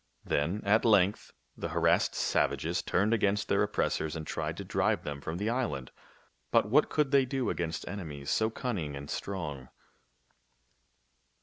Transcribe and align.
Then 0.25 0.63
at 0.65 0.83
length 0.83 1.31
the 1.55 1.69
har 1.69 1.81
assed 1.83 2.15
savages 2.15 2.81
turned, 2.81 3.13
against 3.13 3.47
their 3.49 3.67
oppiressdrs 3.67 4.15
and 4.15 4.25
tried 4.25 4.57
to 4.57 4.63
drive 4.63 5.03
them 5.03 5.21
from 5.21 5.37
the 5.37 5.51
island; 5.51 5.91
but 6.49 6.65
what 6.67 6.89
could 6.89 7.11
they 7.11 7.23
do 7.23 7.51
against 7.51 7.87
enemies 7.87 8.31
so 8.31 8.49
cunning 8.49 8.95
and 8.95 9.11
strong 9.11 9.69